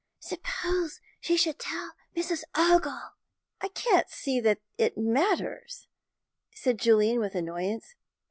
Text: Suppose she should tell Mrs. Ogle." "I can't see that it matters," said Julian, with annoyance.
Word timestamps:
Suppose 0.19 0.99
she 1.19 1.37
should 1.37 1.59
tell 1.59 1.91
Mrs. 2.15 2.41
Ogle." 2.55 3.11
"I 3.61 3.67
can't 3.67 4.09
see 4.09 4.39
that 4.39 4.57
it 4.75 4.97
matters," 4.97 5.87
said 6.49 6.79
Julian, 6.79 7.19
with 7.19 7.35
annoyance. 7.35 7.93